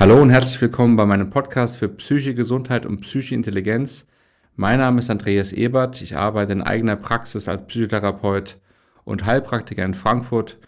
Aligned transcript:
Hallo 0.00 0.22
und 0.22 0.30
herzlich 0.30 0.60
willkommen 0.60 0.94
bei 0.94 1.04
meinem 1.06 1.28
Podcast 1.28 1.76
für 1.76 1.88
psychische 1.88 2.32
Gesundheit 2.32 2.86
und 2.86 3.00
psychische 3.00 3.34
Intelligenz. 3.34 4.06
Mein 4.54 4.78
Name 4.78 5.00
ist 5.00 5.10
Andreas 5.10 5.52
Ebert. 5.52 6.00
Ich 6.02 6.16
arbeite 6.16 6.52
in 6.52 6.62
eigener 6.62 6.94
Praxis 6.94 7.48
als 7.48 7.66
Psychotherapeut 7.66 8.58
und 9.02 9.26
Heilpraktiker 9.26 9.84
in 9.84 9.94
Frankfurt 9.94 10.60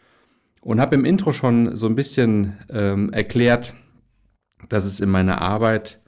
und 0.62 0.80
habe 0.80 0.96
im 0.96 1.04
Intro 1.04 1.30
schon 1.30 1.76
so 1.76 1.86
ein 1.86 1.94
bisschen 1.94 2.58
ähm, 2.70 3.12
erklärt, 3.12 3.72
dass 4.68 4.84
es 4.84 4.98
in 4.98 5.10
meiner 5.10 5.40
Arbeit 5.40 6.00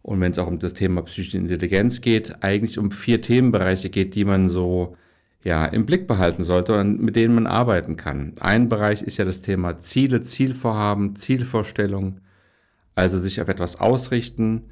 und 0.00 0.20
wenn 0.20 0.30
es 0.30 0.38
auch 0.38 0.46
um 0.46 0.60
das 0.60 0.74
Thema 0.74 1.02
psychische 1.02 1.38
Intelligenz 1.38 2.00
geht, 2.00 2.44
eigentlich 2.44 2.78
um 2.78 2.92
vier 2.92 3.20
Themenbereiche 3.20 3.90
geht, 3.90 4.14
die 4.14 4.24
man 4.24 4.48
so 4.48 4.96
ja, 5.42 5.66
im 5.66 5.84
Blick 5.84 6.06
behalten 6.06 6.44
sollte 6.44 6.78
und 6.78 7.02
mit 7.02 7.16
denen 7.16 7.34
man 7.34 7.48
arbeiten 7.48 7.96
kann. 7.96 8.34
Ein 8.38 8.68
Bereich 8.68 9.02
ist 9.02 9.16
ja 9.16 9.24
das 9.24 9.42
Thema 9.42 9.80
Ziele, 9.80 10.22
Zielvorhaben, 10.22 11.16
Zielvorstellung, 11.16 12.20
also 12.94 13.18
sich 13.18 13.40
auf 13.40 13.48
etwas 13.48 13.80
ausrichten. 13.80 14.64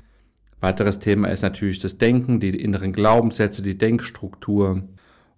Weiteres 0.60 0.98
Thema 0.98 1.28
ist 1.28 1.42
natürlich 1.42 1.78
das 1.78 1.98
Denken, 1.98 2.38
die 2.38 2.50
inneren 2.50 2.92
Glaubenssätze, 2.92 3.62
die 3.62 3.78
Denkstruktur. 3.78 4.82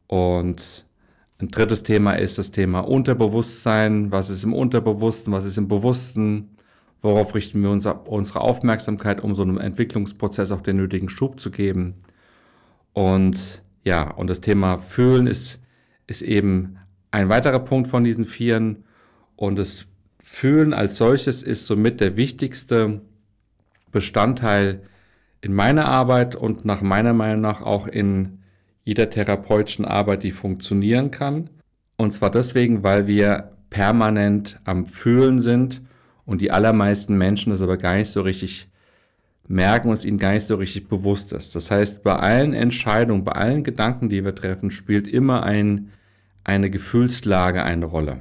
Und 0.08 0.86
ein 1.38 1.48
drittes 1.48 1.82
Thema 1.82 2.12
ist 2.12 2.38
das 2.38 2.50
Thema 2.50 2.80
Unterbewusstsein. 2.80 4.10
Was 4.10 4.30
ist 4.30 4.44
im 4.44 4.52
Unterbewussten, 4.52 5.32
was 5.32 5.44
ist 5.44 5.58
im 5.58 5.68
Bewussten? 5.68 6.56
Worauf 7.02 7.34
richten 7.34 7.62
wir 7.62 7.70
uns, 7.70 7.86
unsere 7.86 8.40
Aufmerksamkeit, 8.40 9.20
um 9.22 9.34
so 9.34 9.42
einem 9.42 9.58
Entwicklungsprozess 9.58 10.52
auch 10.52 10.60
den 10.60 10.76
nötigen 10.76 11.08
Schub 11.08 11.40
zu 11.40 11.50
geben? 11.50 11.94
Und 12.92 13.62
ja, 13.84 14.10
und 14.10 14.28
das 14.28 14.40
Thema 14.40 14.78
Fühlen 14.78 15.26
ist, 15.26 15.60
ist 16.06 16.22
eben 16.22 16.78
ein 17.10 17.28
weiterer 17.28 17.58
Punkt 17.58 17.88
von 17.88 18.04
diesen 18.04 18.24
Vieren. 18.24 18.84
Und 19.36 19.56
das 19.56 19.86
Fühlen 20.22 20.72
als 20.72 20.96
solches 20.96 21.42
ist 21.42 21.66
somit 21.66 22.00
der 22.00 22.16
wichtigste 22.16 23.00
Bestandteil 23.90 24.82
in 25.40 25.52
meiner 25.52 25.86
Arbeit 25.86 26.36
und 26.36 26.64
nach 26.64 26.80
meiner 26.80 27.12
Meinung 27.12 27.40
nach 27.40 27.60
auch 27.60 27.88
in 27.88 28.38
jeder 28.84 29.10
therapeutischen 29.10 29.84
Arbeit, 29.84 30.22
die 30.22 30.30
funktionieren 30.30 31.10
kann. 31.10 31.50
Und 31.96 32.12
zwar 32.12 32.30
deswegen, 32.30 32.82
weil 32.82 33.06
wir 33.06 33.52
permanent 33.70 34.60
am 34.64 34.86
Fühlen 34.86 35.40
sind 35.40 35.82
und 36.24 36.40
die 36.40 36.50
allermeisten 36.50 37.18
Menschen 37.18 37.50
das 37.50 37.62
aber 37.62 37.76
gar 37.76 37.96
nicht 37.96 38.10
so 38.10 38.22
richtig 38.22 38.68
merken 39.48 39.88
und 39.88 39.94
es 39.94 40.04
ihnen 40.04 40.18
gar 40.18 40.32
nicht 40.32 40.46
so 40.46 40.56
richtig 40.56 40.88
bewusst 40.88 41.32
ist. 41.32 41.54
Das 41.54 41.70
heißt, 41.70 42.02
bei 42.02 42.14
allen 42.14 42.54
Entscheidungen, 42.54 43.24
bei 43.24 43.32
allen 43.32 43.64
Gedanken, 43.64 44.08
die 44.08 44.24
wir 44.24 44.34
treffen, 44.34 44.70
spielt 44.70 45.08
immer 45.08 45.42
ein, 45.42 45.90
eine 46.44 46.70
Gefühlslage 46.70 47.62
eine 47.64 47.86
Rolle. 47.86 48.18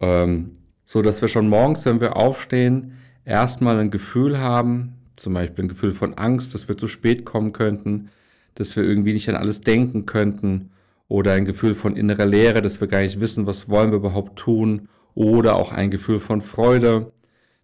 Ähm, 0.00 0.52
so 0.86 1.02
dass 1.02 1.20
wir 1.20 1.28
schon 1.28 1.48
morgens, 1.48 1.84
wenn 1.84 2.00
wir 2.00 2.16
aufstehen, 2.16 2.92
erstmal 3.26 3.78
ein 3.78 3.90
Gefühl 3.90 4.38
haben, 4.38 4.94
zum 5.16 5.34
Beispiel 5.34 5.64
ein 5.64 5.68
Gefühl 5.68 5.92
von 5.92 6.14
Angst, 6.14 6.54
dass 6.54 6.68
wir 6.68 6.78
zu 6.78 6.88
spät 6.88 7.24
kommen 7.26 7.52
könnten, 7.52 8.08
dass 8.54 8.76
wir 8.76 8.84
irgendwie 8.84 9.12
nicht 9.12 9.28
an 9.28 9.34
alles 9.34 9.60
denken 9.60 10.06
könnten 10.06 10.70
oder 11.08 11.32
ein 11.32 11.44
Gefühl 11.44 11.74
von 11.74 11.96
innerer 11.96 12.24
Leere, 12.24 12.62
dass 12.62 12.80
wir 12.80 12.88
gar 12.88 13.00
nicht 13.00 13.20
wissen, 13.20 13.46
was 13.46 13.68
wollen 13.68 13.90
wir 13.90 13.98
überhaupt 13.98 14.38
tun 14.38 14.88
oder 15.14 15.56
auch 15.56 15.72
ein 15.72 15.90
Gefühl 15.90 16.20
von 16.20 16.40
Freude, 16.40 17.12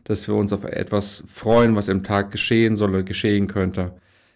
dass 0.04 0.26
wir 0.26 0.34
uns 0.34 0.52
auf 0.52 0.64
etwas 0.64 1.22
freuen, 1.28 1.76
was 1.76 1.88
im 1.88 2.02
Tag 2.02 2.32
geschehen 2.32 2.74
soll 2.74 2.90
oder 2.90 3.02
geschehen 3.04 3.46
könnte. 3.46 3.92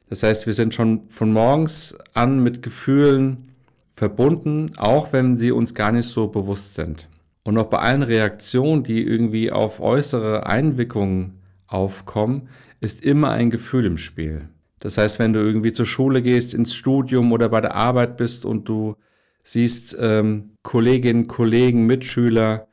Das 0.08 0.22
heißt, 0.22 0.46
wir 0.46 0.54
sind 0.54 0.74
schon 0.74 1.08
von 1.08 1.32
morgens 1.32 1.98
an 2.14 2.42
mit 2.42 2.62
Gefühlen 2.62 3.48
verbunden, 3.94 4.70
auch 4.76 5.12
wenn 5.12 5.36
sie 5.36 5.50
uns 5.50 5.74
gar 5.74 5.90
nicht 5.90 6.08
so 6.08 6.28
bewusst 6.28 6.74
sind. 6.74 7.08
Und 7.46 7.56
auch 7.58 7.66
bei 7.66 7.78
allen 7.78 8.02
Reaktionen, 8.02 8.82
die 8.82 9.06
irgendwie 9.06 9.52
auf 9.52 9.80
äußere 9.80 10.46
Einwirkungen 10.46 11.42
aufkommen, 11.68 12.48
ist 12.80 13.04
immer 13.04 13.30
ein 13.30 13.50
Gefühl 13.50 13.86
im 13.86 13.98
Spiel. 13.98 14.48
Das 14.80 14.98
heißt, 14.98 15.20
wenn 15.20 15.32
du 15.32 15.38
irgendwie 15.38 15.72
zur 15.72 15.86
Schule 15.86 16.22
gehst, 16.22 16.54
ins 16.54 16.74
Studium 16.74 17.30
oder 17.30 17.48
bei 17.48 17.60
der 17.60 17.76
Arbeit 17.76 18.16
bist 18.16 18.44
und 18.44 18.68
du 18.68 18.96
siehst 19.44 19.96
ähm, 20.00 20.56
Kolleginnen, 20.64 21.28
Kollegen, 21.28 21.86
Mitschüler 21.86 22.66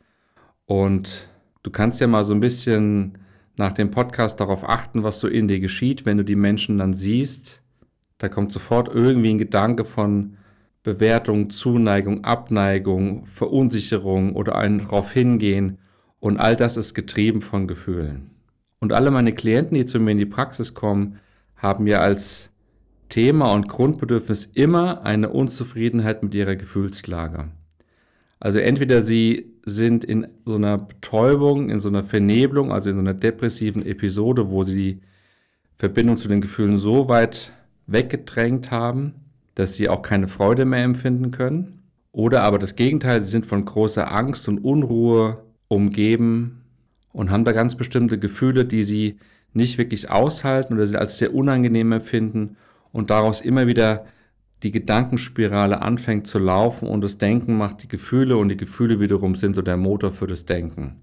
und 0.66 1.30
du 1.62 1.70
kannst 1.70 2.02
ja 2.02 2.08
mal 2.08 2.24
so 2.24 2.34
ein 2.34 2.40
bisschen 2.40 3.20
nach 3.56 3.74
dem 3.74 3.92
Podcast 3.92 4.40
darauf 4.40 4.68
achten, 4.68 5.04
was 5.04 5.20
so 5.20 5.28
in 5.28 5.48
dir 5.48 5.60
geschieht, 5.60 6.08
wenn 6.08 6.18
du 6.18 6.26
die 6.26 6.36
Menschen 6.36 6.80
dann 6.80 6.96
siehst. 6.96 7.62
Da 8.18 8.28
kommt 8.28 8.52
sofort 8.52 8.88
irgendwie 8.92 9.36
ein 9.36 9.38
Gedanke 9.38 9.86
von, 9.86 10.38
Bewertung, 10.84 11.50
Zuneigung, 11.50 12.26
Abneigung, 12.26 13.26
Verunsicherung 13.26 14.36
oder 14.36 14.58
ein 14.58 14.80
darauf 14.80 15.14
hingehen. 15.14 15.80
Und 16.20 16.38
all 16.38 16.56
das 16.56 16.78
ist 16.78 16.94
getrieben 16.94 17.42
von 17.42 17.68
Gefühlen. 17.68 18.32
Und 18.80 18.92
alle 18.92 19.10
meine 19.12 19.34
Klienten, 19.34 19.76
die 19.76 19.86
zu 19.86 20.00
mir 20.00 20.12
in 20.12 20.18
die 20.18 20.26
Praxis 20.26 20.74
kommen, 20.74 21.20
haben 21.56 21.88
ja 21.88 22.00
als 22.00 22.52
Thema 23.08 23.54
und 23.54 23.70
Grundbedürfnis 23.70 24.50
immer 24.54 25.06
eine 25.06 25.30
Unzufriedenheit 25.30 26.22
mit 26.22 26.36
ihrer 26.36 26.58
Gefühlslage. 26.58 27.50
Also 28.40 28.60
entweder 28.60 29.02
sie 29.02 29.54
sind 29.66 30.04
in 30.04 30.28
so 30.44 30.56
einer 30.56 30.78
Betäubung, 30.78 31.70
in 31.70 31.80
so 31.80 31.88
einer 31.88 32.04
Vernebelung, 32.04 32.74
also 32.74 32.90
in 32.90 32.96
so 32.96 33.02
einer 33.02 33.14
depressiven 33.14 33.86
Episode, 33.86 34.50
wo 34.50 34.64
sie 34.64 34.76
die 34.76 35.02
Verbindung 35.78 36.18
zu 36.18 36.28
den 36.28 36.42
Gefühlen 36.42 36.78
so 36.78 37.08
weit 37.08 37.54
weggedrängt 37.88 38.72
haben, 38.72 39.14
dass 39.56 39.76
sie 39.76 39.90
auch 39.90 40.02
keine 40.02 40.28
Freude 40.28 40.66
mehr 40.66 40.84
empfinden 40.84 41.32
können. 41.32 41.84
Oder 42.12 42.44
aber 42.44 42.60
das 42.60 42.76
Gegenteil, 42.76 43.22
sie 43.22 43.30
sind 43.30 43.46
von 43.46 43.66
großer 43.66 44.12
Angst 44.12 44.48
und 44.48 44.60
Unruhe 44.60 45.44
umgeben 45.68 46.64
und 47.12 47.32
haben 47.32 47.44
da 47.44 47.52
ganz 47.52 47.76
bestimmte 47.76 48.20
Gefühle, 48.20 48.66
die 48.66 48.84
sie 48.84 49.18
nicht 49.54 49.78
wirklich 49.78 50.10
aushalten 50.10 50.74
oder 50.74 50.86
sie 50.86 50.98
als 50.98 51.18
sehr 51.18 51.34
unangenehm 51.34 51.92
empfinden 51.92 52.58
und 52.92 53.10
daraus 53.10 53.42
immer 53.42 53.68
wieder 53.68 54.06
die 54.64 54.72
Gedankenspirale 54.72 55.82
anfängt 55.82 56.26
zu 56.26 56.40
laufen 56.40 56.88
und 56.88 57.04
das 57.04 57.18
Denken 57.18 57.58
macht 57.58 57.84
die 57.84 57.88
Gefühle 57.88 58.38
und 58.38 58.50
die 58.50 58.58
Gefühle 58.58 59.00
wiederum 59.00 59.36
sind 59.36 59.56
so 59.56 59.62
der 59.62 59.78
Motor 59.78 60.12
für 60.12 60.28
das 60.28 60.46
Denken. 60.46 61.02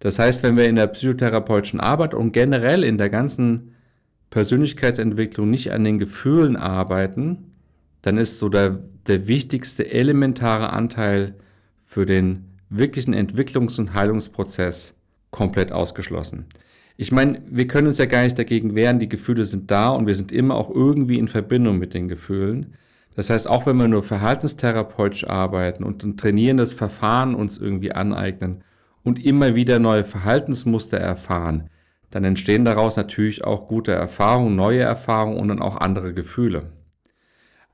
Das 0.00 0.18
heißt, 0.18 0.42
wenn 0.42 0.56
wir 0.56 0.68
in 0.68 0.76
der 0.76 0.86
psychotherapeutischen 0.86 1.80
Arbeit 1.80 2.14
und 2.14 2.32
generell 2.32 2.84
in 2.84 2.98
der 2.98 3.10
ganzen 3.10 3.74
Persönlichkeitsentwicklung 4.30 5.50
nicht 5.50 5.72
an 5.72 5.84
den 5.84 5.98
Gefühlen 5.98 6.56
arbeiten, 6.56 7.52
dann 8.02 8.16
ist 8.16 8.38
so 8.38 8.48
der, 8.48 8.78
der 9.06 9.28
wichtigste 9.28 9.90
elementare 9.90 10.70
Anteil 10.72 11.34
für 11.84 12.06
den 12.06 12.44
wirklichen 12.70 13.14
Entwicklungs- 13.14 13.78
und 13.78 13.94
Heilungsprozess 13.94 14.94
komplett 15.30 15.72
ausgeschlossen. 15.72 16.46
Ich 16.96 17.12
meine, 17.12 17.40
wir 17.48 17.66
können 17.66 17.86
uns 17.86 17.98
ja 17.98 18.06
gar 18.06 18.22
nicht 18.22 18.38
dagegen 18.38 18.74
wehren, 18.74 18.98
die 18.98 19.08
Gefühle 19.08 19.44
sind 19.44 19.70
da 19.70 19.90
und 19.90 20.06
wir 20.06 20.14
sind 20.14 20.32
immer 20.32 20.56
auch 20.56 20.70
irgendwie 20.70 21.18
in 21.18 21.28
Verbindung 21.28 21.78
mit 21.78 21.94
den 21.94 22.08
Gefühlen. 22.08 22.74
Das 23.14 23.30
heißt, 23.30 23.48
auch 23.48 23.66
wenn 23.66 23.76
wir 23.76 23.88
nur 23.88 24.02
verhaltenstherapeutisch 24.02 25.28
arbeiten 25.28 25.84
und 25.84 26.04
ein 26.04 26.16
trainierendes 26.16 26.72
Verfahren 26.72 27.34
uns 27.34 27.58
irgendwie 27.58 27.92
aneignen 27.92 28.62
und 29.02 29.24
immer 29.24 29.54
wieder 29.54 29.78
neue 29.78 30.04
Verhaltensmuster 30.04 30.98
erfahren, 30.98 31.70
dann 32.10 32.24
entstehen 32.24 32.64
daraus 32.64 32.96
natürlich 32.96 33.44
auch 33.44 33.68
gute 33.68 33.92
Erfahrungen, 33.92 34.56
neue 34.56 34.80
Erfahrungen 34.80 35.38
und 35.38 35.48
dann 35.48 35.60
auch 35.60 35.76
andere 35.76 36.14
Gefühle. 36.14 36.72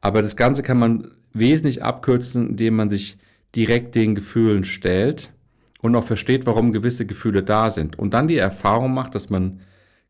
Aber 0.04 0.20
das 0.20 0.36
Ganze 0.36 0.62
kann 0.62 0.78
man 0.78 1.12
wesentlich 1.32 1.82
abkürzen, 1.82 2.50
indem 2.50 2.76
man 2.76 2.90
sich 2.90 3.16
direkt 3.56 3.94
den 3.94 4.14
Gefühlen 4.14 4.62
stellt 4.62 5.32
und 5.80 5.96
auch 5.96 6.04
versteht, 6.04 6.44
warum 6.44 6.74
gewisse 6.74 7.06
Gefühle 7.06 7.42
da 7.42 7.70
sind. 7.70 7.98
Und 7.98 8.12
dann 8.12 8.28
die 8.28 8.36
Erfahrung 8.36 8.92
macht, 8.92 9.14
dass 9.14 9.30
man 9.30 9.60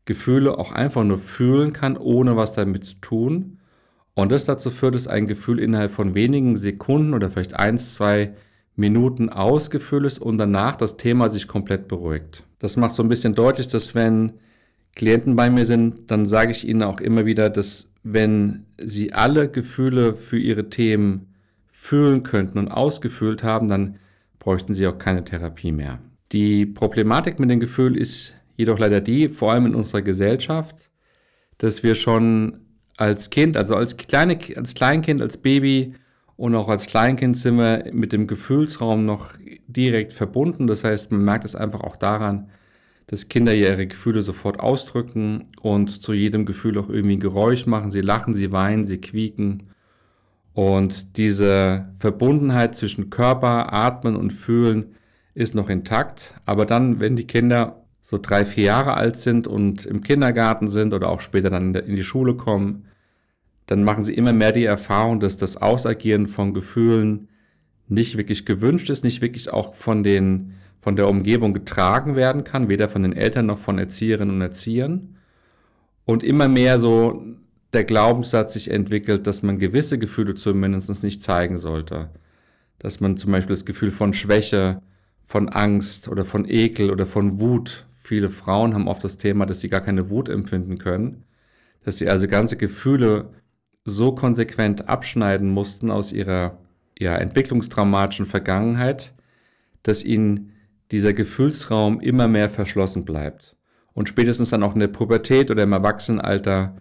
Gefühle 0.03 0.57
auch 0.57 0.73
einfach 0.73 1.05
nur 1.05 1.17
fühlen 1.17 1.71
kann, 1.71 1.95
ohne 1.95 2.35
was 2.35 2.51
damit 2.51 2.83
zu 2.83 2.95
tun. 2.95 3.59
Und 4.15 4.33
das 4.33 4.43
dazu 4.43 4.69
führt, 4.69 4.95
dass 4.95 5.07
ein 5.07 5.27
Gefühl 5.27 5.61
innerhalb 5.61 5.93
von 5.93 6.13
wenigen 6.13 6.57
Sekunden 6.57 7.13
oder 7.13 7.29
vielleicht 7.29 7.55
eins, 7.55 7.95
zwei 7.95 8.33
Minuten 8.75 9.29
ausgefüllt 9.29 10.05
ist 10.05 10.19
und 10.19 10.37
danach 10.37 10.75
das 10.75 10.97
Thema 10.97 11.29
sich 11.29 11.47
komplett 11.47 11.87
beruhigt. 11.87 12.43
Das 12.59 12.75
macht 12.75 12.91
so 12.91 13.01
ein 13.01 13.07
bisschen 13.07 13.33
deutlich, 13.33 13.69
dass 13.69 13.95
wenn 13.95 14.33
Klienten 14.93 15.37
bei 15.37 15.49
mir 15.49 15.65
sind, 15.65 16.11
dann 16.11 16.25
sage 16.25 16.51
ich 16.51 16.67
ihnen 16.67 16.83
auch 16.83 16.99
immer 16.99 17.25
wieder, 17.25 17.49
dass 17.49 17.87
wenn 18.05 18.67
sie 18.77 19.13
alle 19.13 19.49
Gefühle 19.49 20.15
für 20.15 20.37
ihre 20.37 20.69
Themen 20.69 21.33
fühlen 21.71 22.21
könnten 22.21 22.59
und 22.59 22.67
ausgefüllt 22.67 23.43
haben, 23.43 23.67
dann 23.67 23.97
bräuchten 24.37 24.75
sie 24.75 24.85
auch 24.85 24.99
keine 24.99 25.25
Therapie 25.25 25.71
mehr. 25.71 25.97
Die 26.31 26.67
Problematik 26.67 27.39
mit 27.39 27.49
den 27.49 27.59
Gefühlen 27.59 27.95
ist 27.95 28.35
jedoch 28.57 28.77
leider 28.77 29.01
die, 29.01 29.27
vor 29.27 29.51
allem 29.51 29.65
in 29.65 29.75
unserer 29.75 30.03
Gesellschaft, 30.03 30.91
dass 31.57 31.81
wir 31.81 31.95
schon 31.95 32.59
als 32.95 33.31
Kind, 33.31 33.57
also 33.57 33.75
als, 33.75 33.97
kleine, 33.97 34.37
als 34.55 34.75
Kleinkind, 34.75 35.19
als 35.19 35.37
Baby 35.37 35.95
und 36.37 36.53
auch 36.53 36.69
als 36.69 36.85
Kleinkind 36.85 37.35
sind 37.35 37.57
wir 37.57 37.85
mit 37.91 38.13
dem 38.13 38.27
Gefühlsraum 38.27 39.03
noch 39.05 39.29
direkt 39.65 40.13
verbunden. 40.13 40.67
Das 40.67 40.83
heißt, 40.83 41.11
man 41.11 41.23
merkt 41.23 41.43
es 41.43 41.55
einfach 41.55 41.81
auch 41.81 41.95
daran, 41.95 42.51
dass 43.07 43.29
Kinder 43.29 43.53
ihre 43.53 43.87
Gefühle 43.87 44.21
sofort 44.21 44.59
ausdrücken 44.59 45.49
und 45.61 46.01
zu 46.01 46.13
jedem 46.13 46.45
Gefühl 46.45 46.77
auch 46.77 46.89
irgendwie 46.89 47.17
ein 47.17 47.21
Geräusch 47.21 47.65
machen. 47.65 47.91
Sie 47.91 48.01
lachen, 48.01 48.33
sie 48.33 48.51
weinen, 48.51 48.85
sie 48.85 48.99
quieken. 48.99 49.63
Und 50.53 51.17
diese 51.17 51.89
Verbundenheit 51.99 52.75
zwischen 52.75 53.09
Körper, 53.09 53.73
Atmen 53.73 54.15
und 54.15 54.31
Fühlen 54.31 54.95
ist 55.33 55.53
noch 55.53 55.69
intakt. 55.69 56.33
Aber 56.45 56.65
dann, 56.65 56.99
wenn 56.99 57.15
die 57.15 57.27
Kinder 57.27 57.85
so 58.01 58.17
drei, 58.21 58.45
vier 58.45 58.65
Jahre 58.65 58.95
alt 58.95 59.17
sind 59.17 59.47
und 59.47 59.85
im 59.85 60.01
Kindergarten 60.01 60.67
sind 60.67 60.93
oder 60.93 61.09
auch 61.09 61.21
später 61.21 61.49
dann 61.49 61.75
in 61.75 61.95
die 61.95 62.03
Schule 62.03 62.35
kommen, 62.35 62.85
dann 63.65 63.83
machen 63.83 64.03
sie 64.03 64.13
immer 64.13 64.31
mehr 64.31 64.51
die 64.51 64.65
Erfahrung, 64.65 65.19
dass 65.19 65.37
das 65.37 65.57
Ausagieren 65.57 66.27
von 66.27 66.53
Gefühlen 66.53 67.29
nicht 67.87 68.17
wirklich 68.17 68.45
gewünscht 68.45 68.89
ist, 68.89 69.03
nicht 69.03 69.21
wirklich 69.21 69.51
auch 69.51 69.75
von 69.75 70.03
den, 70.03 70.53
von 70.85 70.95
der 70.95 71.09
Umgebung 71.09 71.51
getragen 71.51 72.15
werden 72.15 72.43
kann, 72.43 72.69
weder 72.69 72.89
von 72.89 73.01
den 73.01 73.13
Eltern 73.13 73.47
noch 73.47 73.57
von 73.57 73.79
Erzieherinnen 73.79 74.35
und 74.35 74.41
Erziehern. 74.41 75.17
Und 76.05 76.23
immer 76.23 76.47
mehr 76.47 76.79
so 76.79 77.25
der 77.73 77.85
Glaubenssatz 77.85 78.53
sich 78.53 78.69
entwickelt, 78.69 79.25
dass 79.25 79.41
man 79.41 79.57
gewisse 79.57 79.97
Gefühle 79.97 80.35
zumindest 80.35 81.03
nicht 81.03 81.23
zeigen 81.23 81.57
sollte. 81.57 82.11
Dass 82.77 82.99
man 82.99 83.17
zum 83.17 83.31
Beispiel 83.31 83.55
das 83.55 83.65
Gefühl 83.65 83.89
von 83.89 84.13
Schwäche, 84.13 84.79
von 85.25 85.49
Angst 85.49 86.07
oder 86.07 86.23
von 86.23 86.47
Ekel 86.47 86.91
oder 86.91 87.07
von 87.07 87.39
Wut 87.39 87.87
Viele 88.05 88.29
Frauen 88.29 88.75
haben 88.75 88.87
oft 88.87 89.03
das 89.03 89.17
Thema, 89.17 89.47
dass 89.47 89.61
sie 89.61 89.69
gar 89.69 89.81
keine 89.81 90.11
Wut 90.11 90.29
empfinden 90.29 90.77
können, 90.77 91.23
dass 91.83 91.97
sie 91.97 92.07
also 92.07 92.27
ganze 92.27 92.55
Gefühle 92.55 93.31
so 93.83 94.11
konsequent 94.13 94.87
abschneiden 94.87 95.49
mussten 95.49 95.89
aus 95.89 96.13
ihrer 96.13 96.59
ja, 96.99 97.15
entwicklungstraumatischen 97.15 98.27
Vergangenheit, 98.27 99.15
dass 99.81 100.03
ihnen 100.03 100.51
dieser 100.91 101.13
Gefühlsraum 101.13 101.99
immer 101.99 102.27
mehr 102.27 102.49
verschlossen 102.49 103.05
bleibt. 103.05 103.55
Und 103.93 104.09
spätestens 104.09 104.49
dann 104.49 104.63
auch 104.63 104.73
in 104.73 104.79
der 104.81 104.87
Pubertät 104.87 105.49
oder 105.51 105.63
im 105.63 105.71
Erwachsenenalter, 105.71 106.75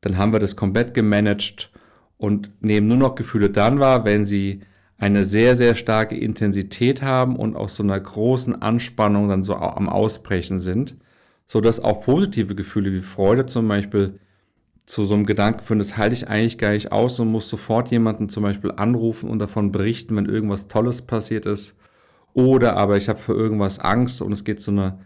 dann 0.00 0.16
haben 0.16 0.32
wir 0.32 0.40
das 0.40 0.56
komplett 0.56 0.94
gemanagt 0.94 1.70
und 2.18 2.50
nehmen 2.60 2.88
nur 2.88 2.96
noch 2.96 3.14
Gefühle 3.14 3.50
dann 3.50 3.78
wahr, 3.78 4.04
wenn 4.04 4.24
sie 4.24 4.60
eine 4.98 5.24
sehr, 5.24 5.56
sehr 5.56 5.74
starke 5.74 6.16
Intensität 6.16 7.02
haben 7.02 7.36
und 7.36 7.56
aus 7.56 7.76
so 7.76 7.82
einer 7.82 8.00
großen 8.00 8.60
Anspannung 8.62 9.28
dann 9.28 9.42
so 9.42 9.56
am 9.56 9.88
Ausbrechen 9.88 10.58
sind, 10.58 10.96
so 11.46 11.60
dass 11.60 11.80
auch 11.80 12.00
positive 12.00 12.54
Gefühle 12.54 12.92
wie 12.92 13.00
Freude 13.00 13.46
zum 13.46 13.68
Beispiel 13.68 14.18
zu 14.86 15.04
so 15.04 15.14
einem 15.14 15.26
Gedanken 15.26 15.62
führen, 15.62 15.80
das 15.80 15.96
halte 15.96 16.14
ich 16.14 16.28
eigentlich 16.28 16.58
gar 16.58 16.70
nicht 16.70 16.92
aus 16.92 17.18
und 17.18 17.30
muss 17.30 17.48
sofort 17.48 17.90
jemanden 17.90 18.28
zum 18.28 18.44
Beispiel 18.44 18.72
anrufen 18.76 19.28
und 19.28 19.40
davon 19.40 19.72
berichten, 19.72 20.16
wenn 20.16 20.26
irgendwas 20.26 20.68
Tolles 20.68 21.02
passiert 21.02 21.44
ist. 21.44 21.74
Oder 22.36 22.76
aber 22.76 22.98
ich 22.98 23.08
habe 23.08 23.18
für 23.18 23.32
irgendwas 23.32 23.78
Angst 23.78 24.20
und 24.20 24.30
es 24.30 24.44
geht 24.44 24.60
so 24.60 24.70
eine 24.70 24.98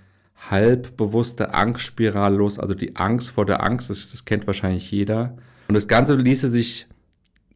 halbbewusste 0.51 1.55
Angstspirale 1.55 2.37
los, 2.37 2.59
also 2.59 2.75
die 2.75 2.97
Angst 2.97 3.31
vor 3.31 3.47
der 3.47 3.63
Angst, 3.63 3.89
das, 3.89 4.11
das 4.11 4.25
kennt 4.25 4.49
wahrscheinlich 4.49 4.91
jeder. 4.91 5.37
Und 5.69 5.77
das 5.77 5.87
Ganze 5.87 6.17
ließe 6.17 6.51
sich 6.51 6.89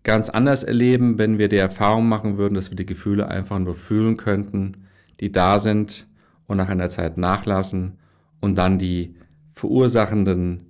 ganz 0.04 0.28
anders 0.28 0.62
erleben, 0.62 1.18
wenn 1.18 1.38
wir 1.38 1.48
die 1.48 1.56
Erfahrung 1.56 2.08
machen 2.08 2.38
würden, 2.38 2.54
dass 2.54 2.70
wir 2.70 2.76
die 2.76 2.86
Gefühle 2.86 3.26
einfach 3.26 3.58
nur 3.58 3.74
fühlen 3.74 4.16
könnten, 4.16 4.86
die 5.18 5.32
da 5.32 5.58
sind 5.58 6.06
und 6.46 6.56
nach 6.56 6.68
einer 6.68 6.88
Zeit 6.88 7.18
nachlassen 7.18 7.98
und 8.40 8.54
dann 8.54 8.78
die 8.78 9.16
verursachenden 9.54 10.66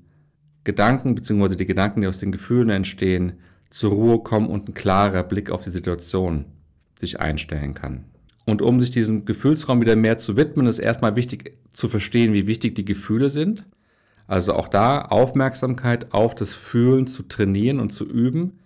Gedanken 0.64 1.14
beziehungsweise 1.14 1.58
die 1.58 1.66
Gedanken, 1.66 2.00
die 2.00 2.06
aus 2.06 2.20
den 2.20 2.32
Gefühlen 2.32 2.70
entstehen, 2.70 3.34
zur 3.68 3.92
Ruhe 3.92 4.20
kommen 4.20 4.48
und 4.48 4.66
ein 4.66 4.72
klarer 4.72 5.24
Blick 5.24 5.50
auf 5.50 5.62
die 5.62 5.68
Situation 5.68 6.46
sich 6.98 7.20
einstellen 7.20 7.74
kann. 7.74 8.04
Und 8.46 8.60
um 8.60 8.80
sich 8.80 8.90
diesem 8.90 9.24
Gefühlsraum 9.24 9.80
wieder 9.80 9.96
mehr 9.96 10.18
zu 10.18 10.36
widmen, 10.36 10.66
ist 10.66 10.78
erstmal 10.78 11.16
wichtig 11.16 11.56
zu 11.70 11.88
verstehen, 11.88 12.34
wie 12.34 12.46
wichtig 12.46 12.74
die 12.74 12.84
Gefühle 12.84 13.30
sind. 13.30 13.64
Also 14.26 14.54
auch 14.54 14.68
da 14.68 15.02
Aufmerksamkeit 15.02 16.12
auf 16.12 16.34
das 16.34 16.52
Fühlen 16.54 17.06
zu 17.06 17.22
trainieren 17.24 17.80
und 17.80 17.90
zu 17.90 18.04
üben, 18.04 18.58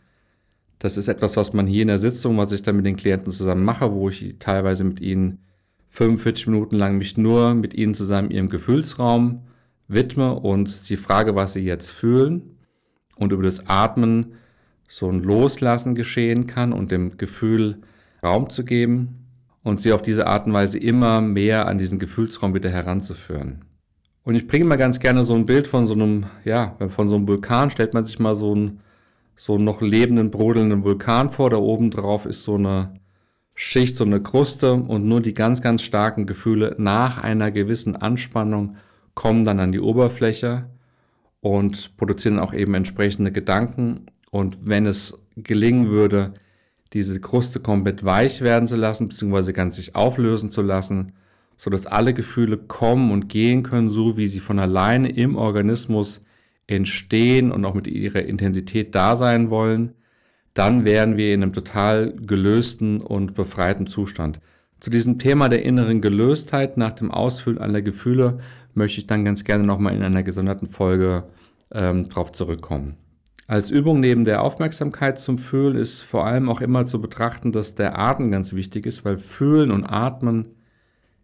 das 0.78 0.96
ist 0.96 1.08
etwas, 1.08 1.36
was 1.36 1.52
man 1.52 1.66
hier 1.66 1.82
in 1.82 1.88
der 1.88 1.98
Sitzung, 1.98 2.38
was 2.38 2.52
ich 2.52 2.62
dann 2.62 2.76
mit 2.76 2.86
den 2.86 2.96
Klienten 2.96 3.32
zusammen 3.32 3.64
mache, 3.64 3.92
wo 3.92 4.08
ich 4.08 4.36
teilweise 4.38 4.84
mit 4.84 5.00
ihnen 5.00 5.38
45 5.90 6.46
Minuten 6.46 6.76
lang 6.76 6.98
mich 6.98 7.16
nur 7.16 7.54
mit 7.54 7.74
ihnen 7.74 7.94
zusammen 7.94 8.30
ihrem 8.30 8.48
Gefühlsraum 8.48 9.42
widme 9.88 10.34
und 10.34 10.68
sie 10.70 10.96
frage, 10.96 11.34
was 11.34 11.54
sie 11.54 11.64
jetzt 11.64 11.90
fühlen 11.90 12.56
und 13.16 13.32
über 13.32 13.42
das 13.42 13.66
Atmen 13.66 14.34
so 14.88 15.10
ein 15.10 15.20
Loslassen 15.20 15.94
geschehen 15.96 16.46
kann 16.46 16.72
und 16.72 16.92
dem 16.92 17.16
Gefühl 17.16 17.78
Raum 18.22 18.48
zu 18.50 18.64
geben 18.64 19.27
und 19.62 19.80
sie 19.80 19.92
auf 19.92 20.02
diese 20.02 20.26
Art 20.26 20.46
und 20.46 20.52
Weise 20.52 20.78
immer 20.78 21.20
mehr 21.20 21.66
an 21.66 21.78
diesen 21.78 21.98
Gefühlsraum 21.98 22.54
wieder 22.54 22.70
heranzuführen. 22.70 23.64
Und 24.22 24.34
ich 24.34 24.46
bringe 24.46 24.66
mal 24.66 24.76
ganz 24.76 25.00
gerne 25.00 25.24
so 25.24 25.34
ein 25.34 25.46
Bild 25.46 25.68
von 25.68 25.86
so 25.86 25.94
einem, 25.94 26.26
ja, 26.44 26.76
von 26.88 27.08
so 27.08 27.16
einem 27.16 27.26
Vulkan 27.26 27.70
stellt 27.70 27.94
man 27.94 28.04
sich 28.04 28.18
mal 28.18 28.34
so 28.34 28.54
ein 28.54 28.80
so 29.36 29.56
noch 29.56 29.80
lebenden, 29.80 30.30
brodelnden 30.30 30.84
Vulkan 30.84 31.30
vor. 31.30 31.48
Da 31.48 31.56
oben 31.56 31.90
drauf 31.90 32.26
ist 32.26 32.42
so 32.42 32.56
eine 32.56 32.94
Schicht, 33.54 33.96
so 33.96 34.04
eine 34.04 34.20
Kruste 34.20 34.74
und 34.74 35.06
nur 35.06 35.20
die 35.20 35.32
ganz, 35.32 35.62
ganz 35.62 35.82
starken 35.82 36.26
Gefühle 36.26 36.74
nach 36.78 37.22
einer 37.22 37.50
gewissen 37.50 37.96
Anspannung 37.96 38.76
kommen 39.14 39.44
dann 39.44 39.60
an 39.60 39.72
die 39.72 39.80
Oberfläche 39.80 40.66
und 41.40 41.96
produzieren 41.96 42.38
auch 42.38 42.52
eben 42.52 42.74
entsprechende 42.74 43.32
Gedanken. 43.32 44.06
Und 44.30 44.58
wenn 44.62 44.86
es 44.86 45.18
gelingen 45.36 45.88
würde, 45.88 46.34
diese 46.92 47.20
Kruste 47.20 47.60
komplett 47.60 48.04
weich 48.04 48.40
werden 48.40 48.66
zu 48.66 48.76
lassen, 48.76 49.08
beziehungsweise 49.08 49.52
ganz 49.52 49.76
sich 49.76 49.94
auflösen 49.94 50.50
zu 50.50 50.62
lassen, 50.62 51.12
so 51.56 51.70
dass 51.70 51.86
alle 51.86 52.14
Gefühle 52.14 52.56
kommen 52.56 53.10
und 53.10 53.28
gehen 53.28 53.62
können, 53.62 53.90
so 53.90 54.16
wie 54.16 54.26
sie 54.26 54.40
von 54.40 54.58
alleine 54.58 55.10
im 55.10 55.36
Organismus 55.36 56.20
entstehen 56.66 57.50
und 57.50 57.64
auch 57.64 57.74
mit 57.74 57.88
ihrer 57.88 58.22
Intensität 58.22 58.94
da 58.94 59.16
sein 59.16 59.50
wollen, 59.50 59.94
dann 60.54 60.84
wären 60.84 61.16
wir 61.16 61.34
in 61.34 61.42
einem 61.42 61.52
total 61.52 62.14
gelösten 62.14 63.00
und 63.00 63.34
befreiten 63.34 63.86
Zustand. 63.86 64.40
Zu 64.80 64.90
diesem 64.90 65.18
Thema 65.18 65.48
der 65.48 65.64
inneren 65.64 66.00
Gelöstheit 66.00 66.76
nach 66.76 66.92
dem 66.92 67.10
Ausfüllen 67.10 67.58
aller 67.58 67.82
Gefühle 67.82 68.38
möchte 68.74 69.00
ich 69.00 69.06
dann 69.06 69.24
ganz 69.24 69.44
gerne 69.44 69.64
nochmal 69.64 69.94
in 69.94 70.02
einer 70.02 70.22
gesonderten 70.22 70.68
Folge 70.68 71.24
ähm, 71.72 72.08
drauf 72.08 72.32
zurückkommen. 72.32 72.96
Als 73.48 73.70
Übung 73.70 74.00
neben 74.00 74.24
der 74.24 74.42
Aufmerksamkeit 74.42 75.18
zum 75.18 75.38
Fühlen 75.38 75.74
ist 75.74 76.02
vor 76.02 76.26
allem 76.26 76.50
auch 76.50 76.60
immer 76.60 76.84
zu 76.84 77.00
betrachten, 77.00 77.50
dass 77.50 77.74
der 77.74 77.98
Atem 77.98 78.30
ganz 78.30 78.52
wichtig 78.52 78.84
ist, 78.84 79.06
weil 79.06 79.16
Fühlen 79.16 79.70
und 79.70 79.86
Atmen 79.86 80.54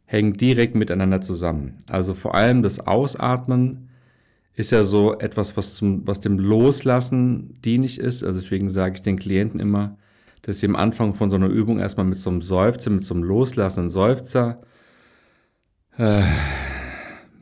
hängen 0.06 0.32
direkt 0.32 0.75
miteinander 0.75 1.21
zusammen. 1.21 1.75
Also 1.87 2.15
vor 2.15 2.35
allem 2.35 2.62
das 2.62 2.81
Ausatmen 2.81 3.91
ist 4.55 4.73
ja 4.73 4.85
so 4.85 5.19
etwas, 5.19 5.59
was, 5.59 5.75
zum, 5.75 6.06
was 6.06 6.21
dem 6.21 6.38
Loslassen 6.38 7.61
dienlich 7.62 8.00
ist. 8.00 8.25
Also 8.25 8.41
deswegen 8.41 8.71
sage 8.71 8.94
ich 8.94 9.03
den 9.03 9.19
Klienten 9.19 9.61
immer, 9.61 9.99
dass 10.41 10.61
sie 10.61 10.67
am 10.67 10.76
Anfang 10.76 11.12
von 11.12 11.31
so 11.31 11.37
einer 11.37 11.49
Übung 11.49 11.79
erstmal 11.79 12.06
mit 12.06 12.17
so 12.17 12.31
einem 12.31 12.41
Seufzer, 12.41 12.88
mit 12.88 13.05
so 13.05 13.12
einem 13.12 13.25
loslassenden 13.25 13.91
Seufzer 13.91 14.62
äh, 15.99 16.23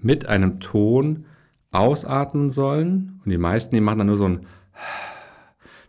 mit 0.00 0.26
einem 0.26 0.58
Ton 0.58 1.26
ausatmen 1.70 2.50
sollen. 2.50 3.20
Und 3.24 3.30
die 3.30 3.38
meisten, 3.38 3.76
die 3.76 3.80
machen 3.80 3.98
dann 3.98 4.08
nur 4.08 4.16
so 4.16 4.26
ein, 4.28 4.40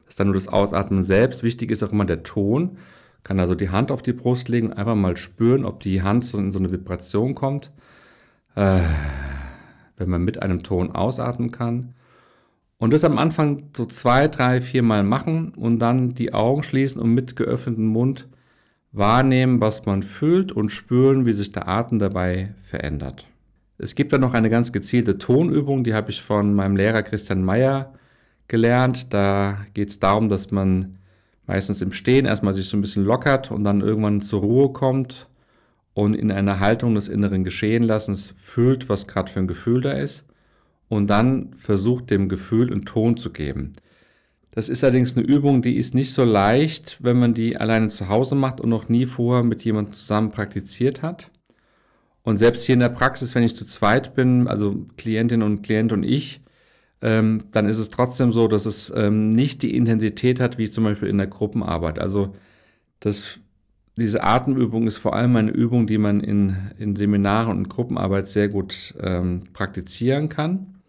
dass 0.05 0.15
dann 0.15 0.27
nur 0.27 0.35
das 0.35 0.47
Ausatmen 0.47 1.03
selbst. 1.03 1.43
Wichtig 1.43 1.71
ist 1.71 1.83
auch 1.83 1.91
immer 1.91 2.05
der 2.05 2.23
Ton. 2.23 2.77
Kann 3.23 3.39
also 3.39 3.55
die 3.55 3.69
Hand 3.69 3.91
auf 3.91 4.01
die 4.01 4.13
Brust 4.13 4.49
legen, 4.49 4.73
einfach 4.73 4.95
mal 4.95 5.15
spüren, 5.17 5.65
ob 5.65 5.79
die 5.79 6.01
Hand 6.01 6.25
so 6.25 6.37
in 6.37 6.51
so 6.51 6.59
eine 6.59 6.71
Vibration 6.71 7.35
kommt. 7.35 7.71
Äh, 8.55 8.81
wenn 9.97 10.09
man 10.09 10.23
mit 10.23 10.41
einem 10.41 10.63
Ton 10.63 10.91
ausatmen 10.91 11.51
kann. 11.51 11.93
Und 12.77 12.93
das 12.93 13.03
am 13.03 13.17
Anfang 13.17 13.69
so 13.75 13.85
zwei, 13.85 14.27
drei, 14.27 14.59
vier 14.59 14.83
Mal 14.83 15.03
machen 15.03 15.53
und 15.55 15.79
dann 15.79 16.15
die 16.15 16.33
Augen 16.33 16.63
schließen 16.63 17.01
und 17.01 17.13
mit 17.13 17.35
geöffnetem 17.35 17.85
Mund 17.85 18.27
wahrnehmen, 18.91 19.61
was 19.61 19.85
man 19.85 20.03
fühlt 20.03 20.51
und 20.51 20.71
spüren, 20.71 21.25
wie 21.25 21.33
sich 21.33 21.51
der 21.51 21.67
Atem 21.67 21.99
dabei 21.99 22.53
verändert. 22.63 23.27
Es 23.77 23.95
gibt 23.95 24.13
dann 24.13 24.21
noch 24.21 24.33
eine 24.33 24.49
ganz 24.49 24.71
gezielte 24.71 25.17
Tonübung, 25.17 25.83
die 25.83 25.93
habe 25.93 26.11
ich 26.11 26.21
von 26.21 26.53
meinem 26.53 26.75
Lehrer 26.75 27.01
Christian 27.03 27.43
Meyer 27.43 27.93
gelernt. 28.47 29.13
Da 29.13 29.65
geht 29.73 29.89
es 29.89 29.99
darum, 29.99 30.29
dass 30.29 30.51
man 30.51 30.97
meistens 31.45 31.81
im 31.81 31.91
Stehen 31.91 32.25
erstmal 32.25 32.53
sich 32.53 32.67
so 32.67 32.77
ein 32.77 32.81
bisschen 32.81 33.03
lockert 33.03 33.51
und 33.51 33.63
dann 33.63 33.81
irgendwann 33.81 34.21
zur 34.21 34.41
Ruhe 34.41 34.71
kommt 34.71 35.29
und 35.93 36.15
in 36.15 36.31
einer 36.31 36.59
Haltung 36.59 36.95
des 36.95 37.07
inneren 37.07 37.43
Geschehenlassens 37.43 38.33
fühlt, 38.37 38.89
was 38.89 39.07
gerade 39.07 39.31
für 39.31 39.39
ein 39.39 39.47
Gefühl 39.47 39.81
da 39.81 39.91
ist 39.91 40.25
und 40.89 41.09
dann 41.09 41.53
versucht 41.57 42.09
dem 42.09 42.29
Gefühl 42.29 42.71
einen 42.71 42.85
Ton 42.85 43.17
zu 43.17 43.31
geben. 43.31 43.73
Das 44.51 44.69
ist 44.69 44.83
allerdings 44.83 45.17
eine 45.17 45.25
Übung, 45.25 45.63
die 45.63 45.77
ist 45.77 45.95
nicht 45.95 46.13
so 46.13 46.23
leicht, 46.23 46.99
wenn 47.01 47.17
man 47.17 47.33
die 47.33 47.57
alleine 47.57 47.87
zu 47.89 48.07
Hause 48.07 48.35
macht 48.35 48.61
und 48.61 48.69
noch 48.69 48.87
nie 48.87 49.05
vorher 49.05 49.43
mit 49.43 49.63
jemandem 49.63 49.95
zusammen 49.95 50.29
praktiziert 50.29 51.01
hat. 51.01 51.31
Und 52.21 52.37
selbst 52.37 52.63
hier 52.63 52.73
in 52.73 52.79
der 52.79 52.89
Praxis, 52.89 53.33
wenn 53.33 53.43
ich 53.43 53.55
zu 53.55 53.65
zweit 53.65 54.13
bin, 54.13 54.47
also 54.47 54.85
Klientin 54.95 55.41
und 55.41 55.63
Klient 55.63 55.91
und 55.91 56.03
ich, 56.03 56.42
ähm, 57.03 57.43
dann 57.51 57.67
ist 57.67 57.77
es 57.77 57.89
trotzdem 57.89 58.31
so, 58.31 58.47
dass 58.47 58.65
es 58.65 58.91
ähm, 58.95 59.29
nicht 59.29 59.61
die 59.61 59.75
Intensität 59.75 60.39
hat, 60.39 60.57
wie 60.57 60.71
zum 60.71 60.85
Beispiel 60.85 61.09
in 61.09 61.17
der 61.17 61.27
Gruppenarbeit. 61.27 61.99
Also 61.99 62.33
das 62.99 63.39
diese 63.95 64.23
Atemübung 64.23 64.87
ist 64.87 64.97
vor 64.97 65.15
allem 65.15 65.35
eine 65.35 65.51
Übung, 65.51 65.85
die 65.85 65.99
man 65.99 66.19
in, 66.19 66.55
in 66.79 66.95
Seminaren 66.95 67.57
und 67.57 67.69
Gruppenarbeit 67.69 68.27
sehr 68.27 68.49
gut 68.49 68.95
ähm, 68.99 69.43
praktizieren 69.53 70.29
kann. 70.29 70.79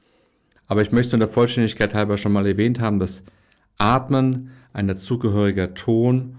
Aber 0.66 0.80
ich 0.80 0.90
möchte 0.90 1.16
in 1.16 1.20
der 1.20 1.28
Vollständigkeit 1.28 1.92
halber 1.92 2.16
schon 2.16 2.32
mal 2.32 2.46
erwähnt 2.46 2.80
haben, 2.80 2.98
dass 2.98 3.24
Atmen 3.76 4.52
ein 4.72 4.88
dazugehöriger 4.88 5.74
Ton 5.74 6.36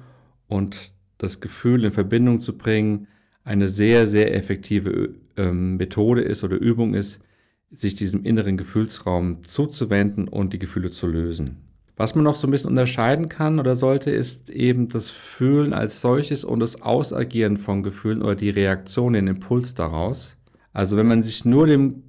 und 0.48 0.92
das 1.20 1.40
Gefühl 1.40 1.86
in 1.86 1.92
Verbindung 1.92 2.42
zu 2.42 2.58
bringen 2.58 3.08
eine 3.44 3.68
sehr, 3.68 4.08
sehr 4.08 4.34
effektive 4.34 5.14
ähm, 5.38 5.78
Methode 5.78 6.22
ist 6.22 6.44
oder 6.44 6.56
Übung 6.56 6.96
ist, 6.96 7.22
sich 7.70 7.96
diesem 7.96 8.24
inneren 8.24 8.58
Gefühlsraum 8.58 9.46
zuzuwenden 9.46 10.28
und 10.28 10.54
die 10.54 10.60
Gefühle 10.60 10.92
zu 10.92 11.08
lösen. 11.08 11.58
Was 11.98 12.14
man 12.14 12.26
noch 12.26 12.36
so 12.36 12.48
ein 12.48 12.52
bisschen 12.52 12.72
unterscheiden 12.72 13.30
kann 13.30 13.60
oder 13.60 13.76
sollte, 13.76 14.12
ist 14.12 14.50
eben 14.50 14.90
das 14.90 15.10
Fühlen 15.10 15.74
als 15.74 16.02
solches 16.02 16.44
und 16.44 16.60
das 16.60 16.82
Ausagieren 16.82 17.58
von 17.58 17.84
Gefühlen 17.84 18.22
oder 18.22 18.36
die 18.36 18.50
Reaktion, 18.50 19.14
den 19.14 19.28
Impuls 19.28 19.76
daraus. 19.76 20.36
Also 20.74 20.98
wenn 20.98 21.08
man 21.08 21.24
sich 21.24 21.46
nur 21.46 21.68
dem 21.68 22.04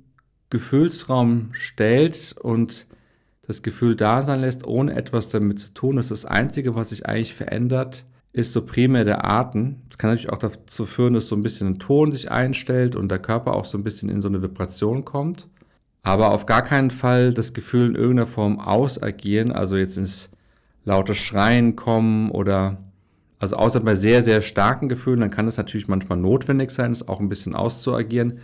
Gefühlsraum 0.50 1.50
stellt 1.52 2.34
und 2.40 2.86
das 3.42 3.62
Gefühl 3.62 3.94
da 3.94 4.22
sein 4.22 4.40
lässt, 4.40 4.66
ohne 4.66 4.94
etwas 4.96 5.28
damit 5.28 5.60
zu 5.60 5.72
tun, 5.72 5.98
ist 5.98 6.10
das 6.10 6.24
Einzige, 6.24 6.74
was 6.74 6.88
sich 6.88 7.06
eigentlich 7.06 7.34
verändert, 7.34 8.06
ist 8.36 8.52
so 8.52 8.64
primär 8.64 9.04
der 9.04 9.24
Atem. 9.24 9.76
Das 9.88 9.98
kann 9.98 10.10
natürlich 10.10 10.30
auch 10.30 10.38
dazu 10.38 10.86
führen, 10.86 11.14
dass 11.14 11.28
so 11.28 11.36
ein 11.36 11.42
bisschen 11.42 11.68
ein 11.68 11.78
Ton 11.78 12.12
sich 12.12 12.30
einstellt 12.30 12.94
und 12.94 13.08
der 13.08 13.18
Körper 13.18 13.54
auch 13.54 13.64
so 13.64 13.78
ein 13.78 13.84
bisschen 13.84 14.08
in 14.08 14.20
so 14.20 14.28
eine 14.28 14.42
Vibration 14.42 15.04
kommt 15.04 15.48
aber 16.06 16.30
auf 16.30 16.46
gar 16.46 16.62
keinen 16.62 16.90
Fall 16.90 17.34
das 17.34 17.52
Gefühl 17.52 17.88
in 17.88 17.94
irgendeiner 17.96 18.28
Form 18.28 18.60
ausagieren, 18.60 19.50
also 19.50 19.76
jetzt 19.76 19.98
ins 19.98 20.30
laute 20.84 21.16
Schreien 21.16 21.74
kommen 21.74 22.30
oder, 22.30 22.76
also 23.40 23.56
außer 23.56 23.80
bei 23.80 23.96
sehr, 23.96 24.22
sehr 24.22 24.40
starken 24.40 24.88
Gefühlen, 24.88 25.18
dann 25.18 25.32
kann 25.32 25.48
es 25.48 25.56
natürlich 25.56 25.88
manchmal 25.88 26.18
notwendig 26.18 26.70
sein, 26.70 26.92
es 26.92 27.08
auch 27.08 27.18
ein 27.18 27.28
bisschen 27.28 27.56
auszuagieren, 27.56 28.38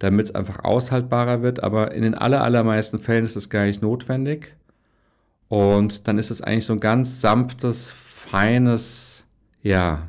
damit 0.00 0.30
es 0.30 0.34
einfach 0.34 0.64
aushaltbarer 0.64 1.42
wird, 1.42 1.62
aber 1.62 1.92
in 1.92 2.02
den 2.02 2.16
aller, 2.16 2.42
allermeisten 2.42 2.98
Fällen 2.98 3.24
ist 3.24 3.36
es 3.36 3.50
gar 3.50 3.66
nicht 3.66 3.82
notwendig. 3.82 4.56
Und 5.48 6.08
dann 6.08 6.18
ist 6.18 6.32
es 6.32 6.42
eigentlich 6.42 6.64
so 6.64 6.72
ein 6.72 6.80
ganz 6.80 7.20
sanftes, 7.20 7.90
feines, 8.30 9.26
ja, 9.60 10.08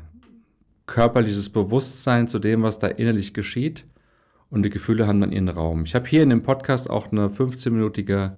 körperliches 0.86 1.50
Bewusstsein 1.50 2.28
zu 2.28 2.38
dem, 2.38 2.62
was 2.62 2.78
da 2.78 2.86
innerlich 2.86 3.34
geschieht 3.34 3.84
und 4.48 4.62
die 4.62 4.70
Gefühle 4.70 5.08
haben 5.08 5.20
dann 5.20 5.32
ihren 5.32 5.48
Raum. 5.48 5.82
Ich 5.82 5.96
habe 5.96 6.06
hier 6.06 6.22
in 6.22 6.30
dem 6.30 6.44
Podcast 6.44 6.88
auch 6.88 7.10
eine 7.10 7.26
15-minütige 7.26 8.36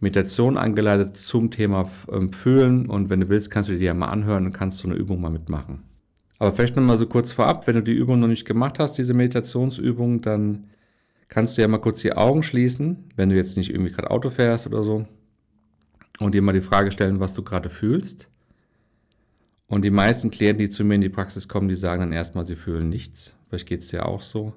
Meditation 0.00 0.56
angeleitet 0.56 1.16
zum 1.16 1.52
Thema 1.52 1.88
ähm, 2.10 2.32
Fühlen 2.32 2.86
und 2.86 3.10
wenn 3.10 3.20
du 3.20 3.28
willst, 3.28 3.52
kannst 3.52 3.68
du 3.68 3.74
dir 3.74 3.78
die 3.78 3.84
ja 3.84 3.94
mal 3.94 4.08
anhören 4.08 4.46
und 4.46 4.52
kannst 4.52 4.78
so 4.78 4.88
eine 4.88 4.96
Übung 4.96 5.20
mal 5.20 5.30
mitmachen. 5.30 5.84
Aber 6.40 6.50
vielleicht 6.50 6.74
noch 6.74 6.82
mal 6.82 6.98
so 6.98 7.06
kurz 7.06 7.30
vorab, 7.30 7.68
wenn 7.68 7.76
du 7.76 7.82
die 7.84 7.92
Übung 7.92 8.18
noch 8.18 8.26
nicht 8.26 8.44
gemacht 8.44 8.80
hast, 8.80 8.98
diese 8.98 9.14
Meditationsübung, 9.14 10.20
dann 10.20 10.64
kannst 11.28 11.56
du 11.56 11.62
ja 11.62 11.68
mal 11.68 11.78
kurz 11.78 12.00
die 12.00 12.12
Augen 12.12 12.42
schließen, 12.42 13.12
wenn 13.14 13.28
du 13.28 13.36
jetzt 13.36 13.56
nicht 13.56 13.70
irgendwie 13.70 13.92
gerade 13.92 14.10
Auto 14.10 14.30
fährst 14.30 14.66
oder 14.66 14.82
so 14.82 15.06
und 16.18 16.34
dir 16.34 16.42
mal 16.42 16.52
die 16.52 16.60
Frage 16.60 16.90
stellen, 16.90 17.20
was 17.20 17.34
du 17.34 17.44
gerade 17.44 17.70
fühlst. 17.70 18.28
Und 19.72 19.86
die 19.86 19.90
meisten 19.90 20.30
Klienten, 20.30 20.58
die 20.58 20.68
zu 20.68 20.84
mir 20.84 20.96
in 20.96 21.00
die 21.00 21.08
Praxis 21.08 21.48
kommen, 21.48 21.66
die 21.66 21.74
sagen 21.74 22.00
dann 22.00 22.12
erstmal, 22.12 22.44
sie 22.44 22.56
fühlen 22.56 22.90
nichts. 22.90 23.34
Vielleicht 23.48 23.66
geht 23.66 23.80
es 23.80 23.88
dir 23.88 24.04
auch 24.04 24.20
so. 24.20 24.52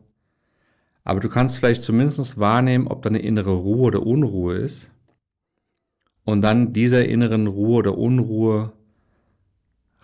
Aber 1.05 1.22
du 1.22 1.29
kannst 1.29 1.57
vielleicht 1.57 1.84
zumindest 1.84 2.38
wahrnehmen, 2.38 2.89
ob 2.89 3.01
da 3.01 3.07
eine 3.07 3.19
innere 3.19 3.53
Ruhe 3.53 3.84
oder 3.84 4.05
Unruhe 4.05 4.57
ist. 4.57 4.91
Und 6.25 6.41
dann 6.41 6.74
dieser 6.74 7.07
inneren 7.07 7.48
Ruhe 7.48 7.77
oder 7.77 7.98
Unruhe 7.98 8.74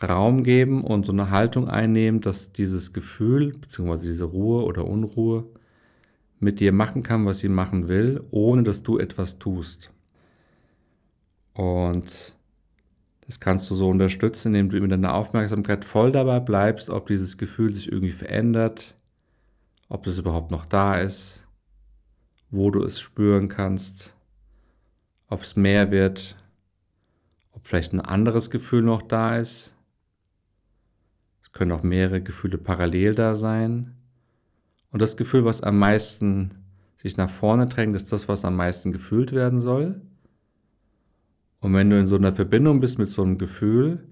Raum 0.01 0.43
geben 0.43 0.81
und 0.81 1.05
so 1.05 1.11
eine 1.11 1.29
Haltung 1.29 1.67
einnehmen, 1.67 2.21
dass 2.21 2.53
dieses 2.53 2.93
Gefühl 2.93 3.51
bzw. 3.57 4.07
diese 4.07 4.23
Ruhe 4.23 4.63
oder 4.63 4.87
Unruhe 4.87 5.45
mit 6.39 6.61
dir 6.61 6.71
machen 6.71 7.03
kann, 7.03 7.25
was 7.25 7.39
sie 7.39 7.49
machen 7.49 7.89
will, 7.89 8.23
ohne 8.31 8.63
dass 8.63 8.81
du 8.81 8.97
etwas 8.97 9.39
tust. 9.39 9.91
Und 11.53 12.37
das 13.31 13.39
kannst 13.39 13.71
du 13.71 13.75
so 13.75 13.87
unterstützen, 13.87 14.53
indem 14.53 14.67
du 14.67 14.81
mit 14.81 14.91
deiner 14.91 15.13
Aufmerksamkeit 15.13 15.85
voll 15.85 16.11
dabei 16.11 16.41
bleibst, 16.41 16.89
ob 16.89 17.07
dieses 17.07 17.37
Gefühl 17.37 17.73
sich 17.73 17.89
irgendwie 17.89 18.11
verändert, 18.11 18.97
ob 19.87 20.05
es 20.05 20.19
überhaupt 20.19 20.51
noch 20.51 20.65
da 20.65 20.99
ist, 20.99 21.47
wo 22.49 22.71
du 22.71 22.83
es 22.83 22.99
spüren 22.99 23.47
kannst, 23.47 24.17
ob 25.29 25.43
es 25.43 25.55
mehr 25.55 25.91
wird, 25.91 26.35
ob 27.53 27.65
vielleicht 27.65 27.93
ein 27.93 28.01
anderes 28.01 28.49
Gefühl 28.49 28.81
noch 28.81 29.01
da 29.01 29.37
ist. 29.37 29.77
Es 31.41 31.53
können 31.53 31.71
auch 31.71 31.83
mehrere 31.83 32.21
Gefühle 32.21 32.57
parallel 32.57 33.15
da 33.15 33.33
sein. 33.33 33.95
Und 34.91 35.01
das 35.01 35.15
Gefühl, 35.15 35.45
was 35.45 35.61
am 35.61 35.79
meisten 35.79 36.51
sich 36.97 37.15
nach 37.15 37.29
vorne 37.29 37.67
drängt, 37.67 37.95
ist 37.95 38.11
das, 38.11 38.27
was 38.27 38.43
am 38.43 38.57
meisten 38.57 38.91
gefühlt 38.91 39.31
werden 39.31 39.61
soll. 39.61 40.01
Und 41.61 41.73
wenn 41.73 41.89
du 41.89 41.99
in 41.99 42.07
so 42.07 42.15
einer 42.17 42.33
Verbindung 42.33 42.79
bist 42.79 42.97
mit 42.97 43.09
so 43.09 43.21
einem 43.21 43.37
Gefühl, 43.37 44.03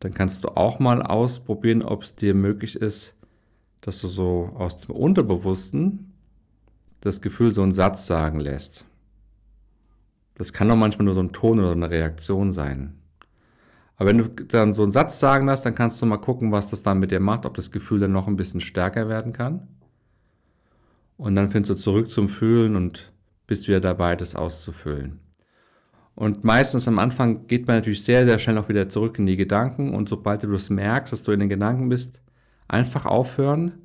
dann 0.00 0.14
kannst 0.14 0.44
du 0.44 0.48
auch 0.48 0.78
mal 0.78 1.02
ausprobieren, 1.02 1.82
ob 1.82 2.02
es 2.02 2.14
dir 2.14 2.34
möglich 2.34 2.76
ist, 2.76 3.14
dass 3.82 4.00
du 4.00 4.08
so 4.08 4.50
aus 4.56 4.78
dem 4.78 4.94
Unterbewussten 4.94 6.12
das 7.00 7.20
Gefühl 7.20 7.54
so 7.54 7.62
einen 7.62 7.72
Satz 7.72 8.06
sagen 8.06 8.40
lässt. 8.40 8.86
Das 10.34 10.52
kann 10.54 10.68
doch 10.68 10.76
manchmal 10.76 11.04
nur 11.04 11.14
so 11.14 11.22
ein 11.22 11.32
Ton 11.32 11.60
oder 11.60 11.72
eine 11.72 11.90
Reaktion 11.90 12.50
sein. 12.50 12.94
Aber 13.96 14.08
wenn 14.08 14.18
du 14.18 14.28
dann 14.28 14.72
so 14.72 14.82
einen 14.82 14.92
Satz 14.92 15.20
sagen 15.20 15.46
lässt, 15.46 15.66
dann 15.66 15.74
kannst 15.74 16.00
du 16.00 16.06
mal 16.06 16.16
gucken, 16.16 16.50
was 16.52 16.70
das 16.70 16.82
dann 16.82 16.98
mit 16.98 17.10
dir 17.10 17.20
macht, 17.20 17.44
ob 17.44 17.52
das 17.52 17.70
Gefühl 17.70 18.00
dann 18.00 18.12
noch 18.12 18.26
ein 18.26 18.36
bisschen 18.36 18.62
stärker 18.62 19.10
werden 19.10 19.34
kann. 19.34 19.68
Und 21.18 21.34
dann 21.34 21.50
findest 21.50 21.70
du 21.70 21.74
zurück 21.74 22.10
zum 22.10 22.30
Fühlen 22.30 22.76
und 22.76 23.12
bist 23.46 23.68
wieder 23.68 23.80
dabei, 23.80 24.16
das 24.16 24.34
auszufüllen. 24.34 25.20
Und 26.20 26.44
meistens 26.44 26.86
am 26.86 26.98
Anfang 26.98 27.46
geht 27.46 27.66
man 27.66 27.76
natürlich 27.76 28.04
sehr, 28.04 28.26
sehr 28.26 28.38
schnell 28.38 28.58
auch 28.58 28.68
wieder 28.68 28.90
zurück 28.90 29.18
in 29.18 29.24
die 29.24 29.38
Gedanken. 29.38 29.94
Und 29.94 30.10
sobald 30.10 30.42
du 30.42 30.52
das 30.52 30.68
merkst, 30.68 31.14
dass 31.14 31.22
du 31.22 31.32
in 31.32 31.40
den 31.40 31.48
Gedanken 31.48 31.88
bist, 31.88 32.22
einfach 32.68 33.06
aufhören, 33.06 33.78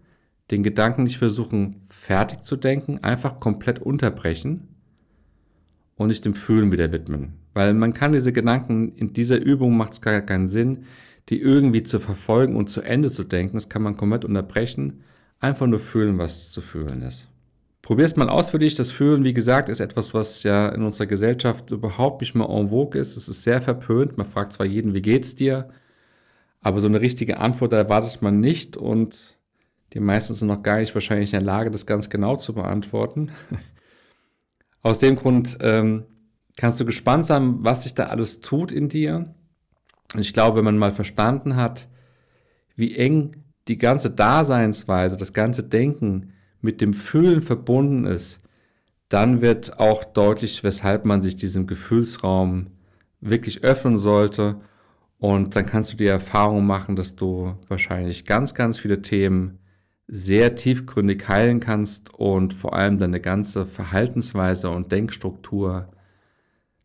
den 0.52 0.62
Gedanken 0.62 1.04
nicht 1.04 1.18
versuchen 1.18 1.84
fertig 1.88 2.44
zu 2.44 2.58
denken, 2.58 3.02
einfach 3.02 3.40
komplett 3.40 3.80
unterbrechen 3.80 4.68
und 5.96 6.10
sich 6.10 6.20
dem 6.20 6.34
Fühlen 6.34 6.74
wieder 6.74 6.92
widmen. 6.92 7.36
Weil 7.54 7.74
man 7.74 7.94
kann 7.94 8.12
diese 8.12 8.34
Gedanken, 8.34 8.92
in 8.98 9.14
dieser 9.14 9.40
Übung 9.42 9.78
macht 9.78 9.94
es 9.94 10.02
gar 10.02 10.20
keinen 10.20 10.50
Sinn, 10.50 10.80
die 11.30 11.40
irgendwie 11.40 11.84
zu 11.84 12.02
verfolgen 12.02 12.58
und 12.58 12.70
zu 12.70 12.82
Ende 12.82 13.10
zu 13.10 13.24
denken. 13.24 13.56
Das 13.56 13.70
kann 13.70 13.82
man 13.82 13.96
komplett 13.96 14.26
unterbrechen, 14.26 15.04
einfach 15.40 15.68
nur 15.68 15.80
fühlen, 15.80 16.18
was 16.18 16.52
zu 16.52 16.60
fühlen 16.60 17.02
ist. 17.02 17.30
Probier 17.86 18.06
es 18.06 18.16
mal 18.16 18.30
aus 18.30 18.50
für 18.50 18.58
dich. 18.58 18.74
Das 18.74 18.90
Fühlen, 18.90 19.24
wie 19.24 19.34
gesagt, 19.34 19.70
ist 19.70 19.80
etwas, 19.80 20.16
was 20.16 20.42
ja 20.42 20.70
in 20.70 20.82
unserer 20.82 21.06
Gesellschaft 21.06 21.70
überhaupt 21.70 22.22
nicht 22.22 22.34
mehr 22.34 22.50
en 22.50 22.70
vogue 22.70 23.00
ist. 23.00 23.16
Es 23.16 23.28
ist 23.28 23.44
sehr 23.44 23.62
verpönt. 23.62 24.18
Man 24.18 24.26
fragt 24.26 24.54
zwar 24.54 24.66
jeden, 24.66 24.96
wie 24.96 25.04
geht's 25.04 25.36
dir? 25.36 25.70
Aber 26.62 26.80
so 26.80 26.88
eine 26.88 27.00
richtige 27.00 27.38
Antwort 27.38 27.74
erwartet 27.74 28.24
man 28.24 28.40
nicht 28.40 28.76
und 28.76 29.38
die 29.94 30.00
meisten 30.00 30.34
sind 30.34 30.48
noch 30.48 30.64
gar 30.64 30.80
nicht 30.80 30.96
wahrscheinlich 30.96 31.32
in 31.32 31.38
der 31.38 31.46
Lage, 31.46 31.70
das 31.70 31.86
ganz 31.86 32.10
genau 32.10 32.38
zu 32.38 32.56
beantworten. 32.56 33.30
Aus 34.82 34.98
dem 34.98 35.16
Grund 35.16 35.60
ähm, 35.62 36.06
kannst 36.58 36.80
du 36.80 36.86
gespannt 36.86 37.28
sein, 37.28 37.58
was 37.60 37.84
sich 37.84 37.94
da 37.94 38.06
alles 38.08 38.40
tut 38.40 38.72
in 38.72 38.90
dir. 38.90 39.36
Und 40.16 40.22
ich 40.22 40.34
glaube, 40.34 40.58
wenn 40.58 40.66
man 40.66 40.80
mal 40.80 40.92
verstanden 40.92 41.56
hat, 41.56 41.88
wie 42.76 42.96
eng 42.96 43.44
die 43.68 43.78
ganze 43.78 44.10
Daseinsweise, 44.10 45.18
das 45.18 45.34
ganze 45.34 45.62
Denken 45.62 46.32
mit 46.66 46.82
dem 46.82 46.94
Fühlen 46.94 47.42
verbunden 47.42 48.06
ist, 48.06 48.40
dann 49.08 49.42
wird 49.42 49.80
auch 49.80 50.04
deutlich, 50.04 50.64
weshalb 50.64 51.06
man 51.06 51.22
sich 51.22 51.38
diesem 51.38 51.68
Gefühlsraum 51.68 52.68
wirklich 53.22 53.64
öffnen 53.64 53.98
sollte 53.98 54.58
und 55.18 55.56
dann 55.56 55.66
kannst 55.66 55.94
du 55.94 55.98
die 55.98 56.08
Erfahrung 56.08 56.66
machen, 56.66 56.96
dass 56.96 57.16
du 57.16 57.56
wahrscheinlich 57.68 58.26
ganz, 58.26 58.54
ganz 58.54 58.78
viele 58.78 59.02
Themen 59.02 59.60
sehr 60.08 60.56
tiefgründig 60.56 61.28
heilen 61.28 61.60
kannst 61.60 62.14
und 62.14 62.54
vor 62.54 62.74
allem 62.74 63.00
deine 63.00 63.20
ganze 63.20 63.66
Verhaltensweise 63.66 64.70
und 64.70 64.92
Denkstruktur 64.92 65.90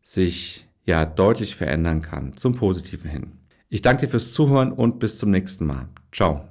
sich 0.01 0.67
ja 0.85 1.05
deutlich 1.05 1.55
verändern 1.55 2.01
kann 2.01 2.35
zum 2.35 2.55
Positiven 2.55 3.09
hin. 3.09 3.31
Ich 3.69 3.81
danke 3.81 4.05
dir 4.05 4.11
fürs 4.11 4.33
Zuhören 4.33 4.71
und 4.71 4.99
bis 4.99 5.17
zum 5.17 5.29
nächsten 5.29 5.65
Mal. 5.65 5.87
Ciao. 6.11 6.50